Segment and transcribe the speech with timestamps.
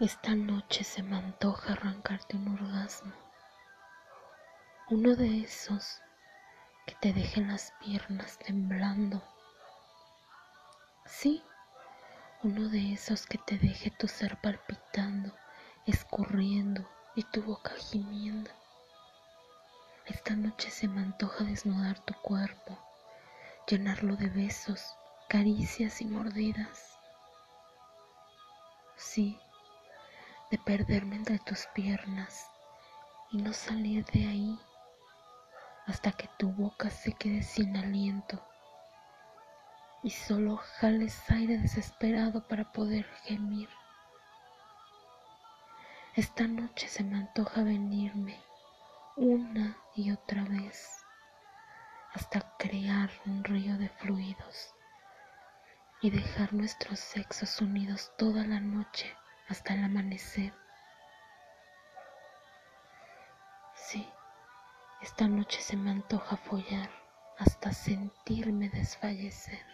[0.00, 3.12] Esta noche se me antoja arrancarte un orgasmo,
[4.88, 6.00] uno de esos
[6.86, 9.22] que te dejen las piernas temblando.
[11.04, 11.42] Sí,
[12.42, 15.34] uno de esos que te deje tu ser palpitando,
[15.84, 18.50] escurriendo y tu boca gimiendo.
[20.06, 22.78] Esta noche se me antoja desnudar tu cuerpo,
[23.68, 24.96] llenarlo de besos,
[25.28, 26.96] caricias y mordidas.
[28.96, 29.38] Sí,
[30.50, 32.46] de perderme entre tus piernas
[33.30, 34.58] y no salir de ahí
[35.86, 38.42] hasta que tu boca se quede sin aliento
[40.02, 43.68] y solo jales aire desesperado para poder gemir.
[46.16, 48.40] Esta noche se me antoja venirme
[49.16, 51.04] una y otra vez
[52.12, 54.74] hasta crear un río de fluidos
[56.02, 59.14] y dejar nuestros sexos unidos toda la noche
[59.50, 60.52] hasta el amanecer.
[63.74, 64.06] Sí,
[65.00, 66.88] esta noche se me antoja follar
[67.36, 69.69] hasta sentirme desfallecer.